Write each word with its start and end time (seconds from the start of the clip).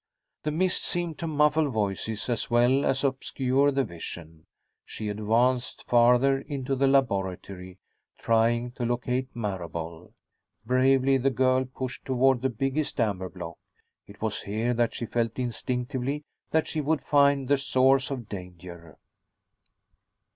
The 0.41 0.49
mist 0.51 0.83
seemed 0.83 1.19
to 1.19 1.27
muffle 1.27 1.69
voices 1.69 2.27
as 2.27 2.49
well 2.49 2.83
as 2.85 3.03
obscure 3.03 3.71
the 3.71 3.83
vision. 3.83 4.47
She 4.83 5.09
advanced 5.09 5.83
farther 5.87 6.39
into 6.39 6.75
the 6.75 6.87
laboratory, 6.87 7.77
trying 8.17 8.71
to 8.71 8.83
locate 8.87 9.27
Marable. 9.35 10.11
Bravely 10.65 11.17
the 11.17 11.29
girl 11.29 11.65
pushed 11.65 12.03
toward 12.03 12.41
the 12.41 12.49
biggest 12.49 12.99
amber 12.99 13.29
block. 13.29 13.59
It 14.07 14.23
was 14.23 14.41
here 14.41 14.73
that 14.73 14.95
she 14.95 15.05
felt 15.05 15.37
instinctively 15.37 16.23
that 16.49 16.65
she 16.67 16.81
would 16.81 17.03
find 17.03 17.47
the 17.47 17.59
source 17.59 18.09
of 18.09 18.27
danger. 18.27 18.97